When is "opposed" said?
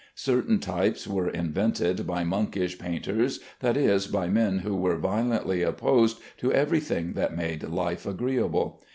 5.61-6.19